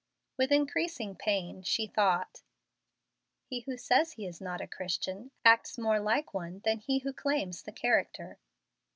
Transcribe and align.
With 0.35 0.51
increasing 0.51 1.15
pain 1.15 1.61
she 1.61 1.85
thought, 1.85 2.41
"He 3.45 3.59
who 3.67 3.77
says 3.77 4.13
he 4.13 4.25
is 4.25 4.41
not 4.41 4.59
a 4.59 4.65
Christian 4.65 5.29
acts 5.45 5.77
more 5.77 5.99
like 5.99 6.33
one 6.33 6.61
than 6.65 6.79
he 6.79 6.97
who 6.97 7.13
claims 7.13 7.61
the 7.61 7.71
character." 7.71 8.39